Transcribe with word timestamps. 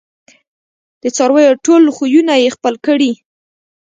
د 1.01 1.03
څارویو 1.15 1.59
ټول 1.65 1.81
خویونه 1.95 2.33
یې 2.43 2.49
خپل 2.55 2.73
کړي 2.85 3.11